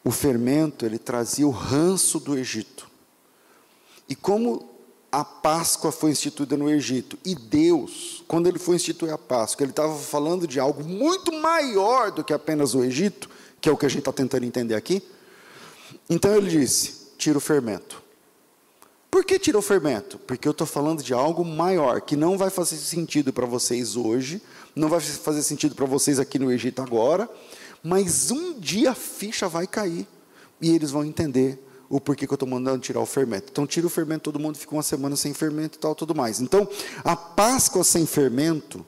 [0.05, 2.89] O fermento, ele trazia o ranço do Egito.
[4.09, 4.73] E como
[5.13, 7.19] a Páscoa foi instituída no Egito.
[7.23, 12.11] E Deus, quando ele foi instituir a Páscoa, ele estava falando de algo muito maior
[12.11, 13.29] do que apenas o Egito,
[13.61, 15.03] que é o que a gente está tentando entender aqui.
[16.09, 18.03] Então ele disse: tira o fermento.
[19.11, 20.19] Por que tira o fermento?
[20.19, 24.41] Porque eu estou falando de algo maior, que não vai fazer sentido para vocês hoje,
[24.75, 27.29] não vai fazer sentido para vocês aqui no Egito agora,
[27.83, 30.07] mas um dia a ficha vai cair
[30.61, 31.59] e eles vão entender
[31.89, 33.49] o porquê que eu estou mandando tirar o fermento.
[33.51, 36.41] Então, tira o fermento, todo mundo fica uma semana sem fermento e tal, tudo mais.
[36.41, 36.67] Então,
[37.05, 38.87] a Páscoa sem fermento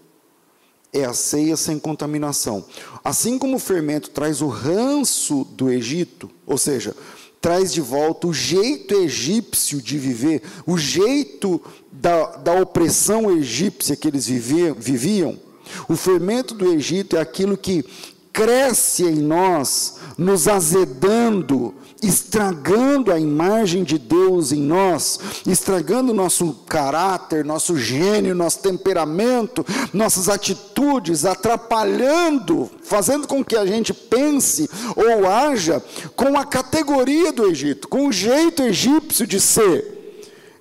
[0.91, 2.65] é a ceia sem contaminação.
[3.03, 6.97] Assim como o fermento traz o ranço do Egito, ou seja,
[7.43, 11.61] traz de volta o jeito egípcio de viver, o jeito
[11.93, 15.39] da, da opressão egípcia que eles viviam,
[15.87, 17.85] O fermento do Egito é aquilo que
[18.35, 21.73] cresce em nós, nos azedando,
[22.03, 30.29] estragando a imagem de Deus em nós, estragando nosso caráter, nosso gênio, nosso temperamento, nossas
[30.29, 35.81] atitudes, atrapalhando, fazendo com que a gente pense ou haja
[36.17, 39.95] com a categoria do Egito, com o jeito egípcio de ser.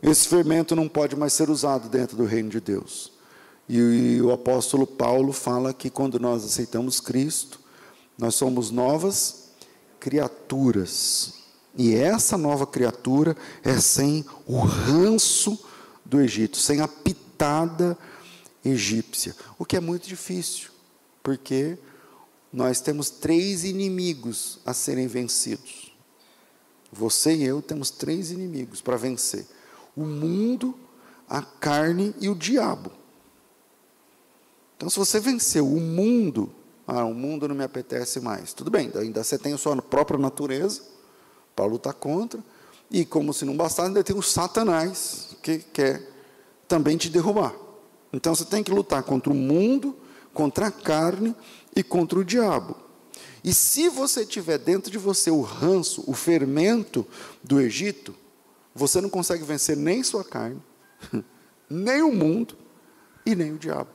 [0.01, 3.11] Esse fermento não pode mais ser usado dentro do reino de Deus.
[3.67, 7.62] E, o apóstolo Paulo fala que quando nós aceitamos Cristo,
[8.18, 9.49] nós somos novas
[9.99, 11.36] criaturas.
[11.76, 15.57] E essa nova criatura é sem o ranço
[16.05, 17.97] do Egito, sem a pitada
[18.64, 19.36] egípcia.
[19.57, 20.70] O que é muito difícil,
[21.22, 21.78] porque
[22.51, 25.91] nós temos três inimigos a serem vencidos.
[26.91, 29.47] Você e eu temos três inimigos para vencer:
[29.95, 30.78] o mundo,
[31.28, 32.91] a carne e o diabo.
[34.78, 36.53] Então, se você venceu o mundo,
[36.88, 38.53] ah, o mundo não me apetece mais.
[38.53, 40.81] Tudo bem, ainda você tem a sua própria natureza
[41.55, 42.43] para lutar contra.
[42.91, 46.07] E como se não bastasse, ainda tem o Satanás, que quer
[46.67, 47.53] também te derrubar.
[48.11, 49.95] Então você tem que lutar contra o mundo,
[50.34, 51.36] contra a carne
[51.75, 52.75] e contra o diabo.
[53.43, 57.05] E se você tiver dentro de você o ranço, o fermento
[57.43, 58.15] do Egito,
[58.73, 60.61] você não consegue vencer nem sua carne,
[61.69, 62.55] nem o mundo
[63.25, 63.89] e nem o diabo.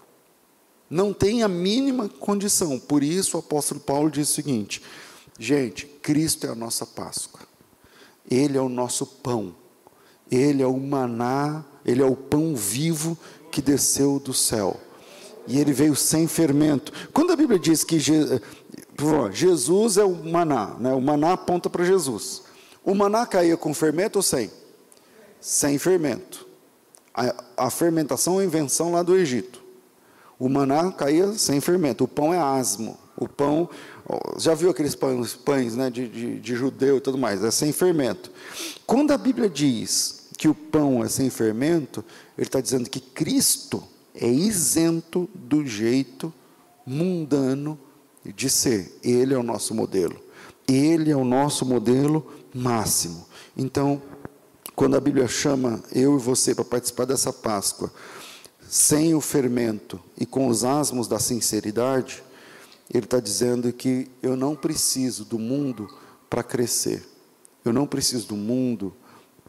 [0.91, 2.79] Não tem a mínima condição.
[2.79, 4.83] Por isso o apóstolo Paulo diz o seguinte:
[5.39, 7.41] gente, Cristo é a nossa Páscoa.
[8.31, 9.55] Ele é o nosso pão.
[10.31, 13.17] Ele é o maná, ele é o pão vivo
[13.51, 14.79] que desceu do céu.
[15.47, 16.93] E ele veio sem fermento.
[17.13, 20.93] Quando a Bíblia diz que Jesus é o maná, né?
[20.93, 22.43] o maná aponta para Jesus.
[22.85, 24.51] O maná caía com fermento ou sem?
[25.41, 26.47] Sem fermento.
[27.15, 29.58] A, a fermentação é invenção lá do Egito.
[30.39, 32.05] O maná caía sem fermento.
[32.05, 32.97] O pão é asmo.
[33.17, 33.69] O pão,
[34.39, 37.43] já viu aqueles pães, pães né, de, de, de judeu e tudo mais?
[37.43, 38.31] É sem fermento.
[38.87, 42.05] Quando a Bíblia diz que o pão é sem fermento,
[42.37, 43.83] ele está dizendo que Cristo
[44.15, 46.33] é isento do jeito
[46.87, 47.79] mundano
[48.25, 48.99] de ser.
[49.03, 50.17] Ele é o nosso modelo.
[50.67, 52.25] Ele é o nosso modelo
[52.55, 53.27] máximo.
[53.57, 54.01] Então,
[54.77, 57.93] quando a Bíblia chama eu e você para participar dessa Páscoa,
[58.69, 62.23] sem o fermento e com os asmos da sinceridade,
[62.93, 65.89] ele está dizendo que eu não preciso do mundo
[66.29, 67.03] para crescer,
[67.65, 68.95] eu não preciso do mundo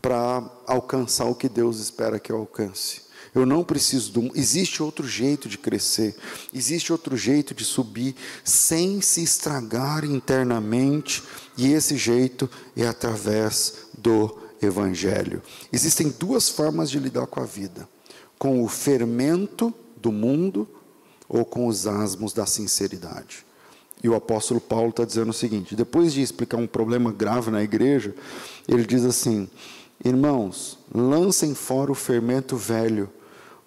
[0.01, 3.09] para alcançar o que Deus espera que eu alcance.
[3.35, 4.31] Eu não preciso do.
[4.37, 6.15] Existe outro jeito de crescer,
[6.53, 11.21] existe outro jeito de subir sem se estragar internamente,
[11.57, 15.43] e esse jeito é através do Evangelho.
[15.71, 17.87] Existem duas formas de lidar com a vida
[18.39, 20.65] com o fermento do mundo
[21.27, 23.45] ou com os asmos da sinceridade.
[24.01, 27.61] E o apóstolo Paulo está dizendo o seguinte: depois de explicar um problema grave na
[27.61, 28.15] igreja,
[28.65, 29.49] ele diz assim:
[30.03, 33.09] Irmãos, lancem fora o fermento velho,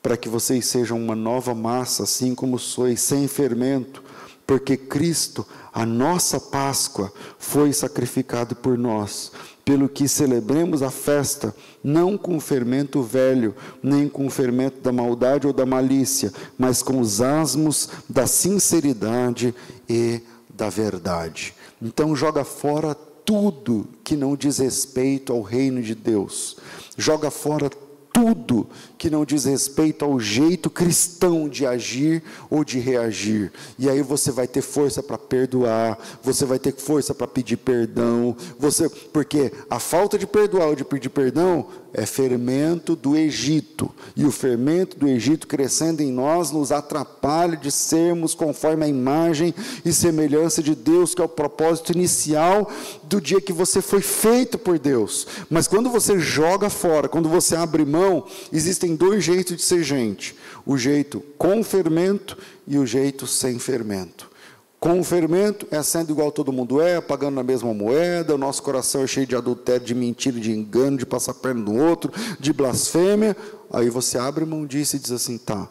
[0.03, 4.03] para que vocês sejam uma nova massa, assim como sois, sem fermento,
[4.47, 9.31] porque Cristo, a nossa Páscoa, foi sacrificado por nós
[9.65, 15.53] pelo que celebremos a festa, não com fermento velho, nem com fermento da maldade ou
[15.53, 19.55] da malícia, mas com os asmos da sinceridade
[19.89, 21.55] e da verdade.
[21.81, 26.57] Então, joga fora tudo que não diz respeito ao reino de Deus,
[26.97, 27.71] joga fora
[28.13, 28.67] tudo
[29.03, 33.51] que não diz respeito ao jeito cristão de agir ou de reagir.
[33.77, 38.37] E aí você vai ter força para perdoar, você vai ter força para pedir perdão,
[38.57, 43.91] você, porque a falta de perdoar ou de pedir perdão é fermento do Egito.
[44.17, 49.55] E o fermento do Egito crescendo em nós nos atrapalha de sermos conforme a imagem
[49.85, 52.71] e semelhança de Deus, que é o propósito inicial
[53.03, 55.27] do dia que você foi feito por Deus.
[55.51, 60.37] Mas quando você joga fora, quando você abre mão, existem dois jeitos de ser gente:
[60.65, 62.37] o jeito com fermento
[62.67, 64.31] e o jeito sem fermento.
[64.79, 69.03] Com fermento, é sendo igual todo mundo é, pagando na mesma moeda, o nosso coração
[69.03, 73.37] é cheio de adultério, de mentira, de engano, de passar perna no outro, de blasfêmia.
[73.73, 75.69] Aí você abre mão disso e diz assim: tá,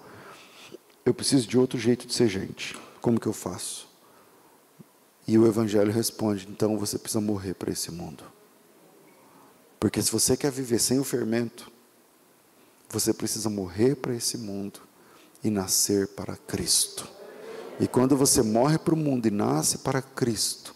[1.05, 2.77] eu preciso de outro jeito de ser gente.
[3.01, 3.89] Como que eu faço?
[5.27, 8.23] E o Evangelho responde: então você precisa morrer para esse mundo.
[9.79, 11.70] Porque se você quer viver sem o fermento,
[12.91, 14.81] você precisa morrer para esse mundo
[15.43, 17.07] e nascer para Cristo.
[17.79, 20.75] E quando você morre para o mundo e nasce para Cristo,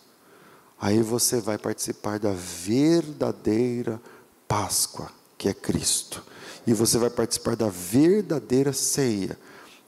[0.79, 4.01] aí você vai participar da verdadeira
[4.47, 6.23] Páscoa, que é Cristo.
[6.65, 9.37] E você vai participar da verdadeira ceia,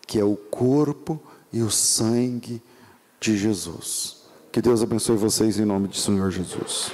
[0.06, 1.22] que é o corpo
[1.52, 2.62] e o sangue
[3.20, 4.18] de Jesus.
[4.52, 6.92] Que Deus abençoe vocês em nome do Senhor Jesus.